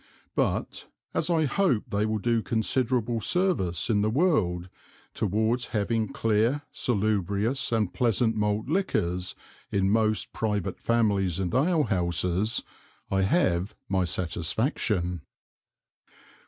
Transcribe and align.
But, 0.33 0.87
as 1.13 1.29
I 1.29 1.43
hope 1.45 1.91
they 1.91 2.07
will 2.07 2.17
do 2.17 2.41
considerable 2.41 3.21
Service 3.21 3.87
in 3.87 4.01
the 4.01 4.09
World 4.09 4.67
towards 5.13 5.67
having 5.77 6.07
clear 6.11 6.63
salubrious 6.71 7.71
and 7.71 7.93
pleasant 7.93 8.35
Malt 8.35 8.65
Liquors 8.65 9.35
in 9.71 9.91
most 9.91 10.33
private 10.33 10.79
Families 10.79 11.39
and 11.39 11.53
Alehouses, 11.53 12.63
I 13.11 13.21
have 13.21 13.75
my 13.87 14.03
Satisfaction. 14.03 15.21